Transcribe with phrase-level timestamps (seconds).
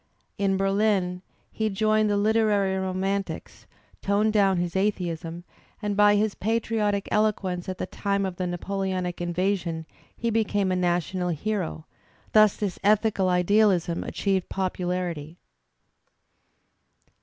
[0.39, 1.21] In Berlin
[1.51, 3.67] he joined the Uterary romantics,
[4.01, 5.43] toned down his atheism,
[5.79, 9.85] and by his patriotic eloquence at the time of the Napoleonic invasion
[10.17, 11.85] he became a national hero;
[12.31, 15.37] thus this ethical idealism achieved popularity.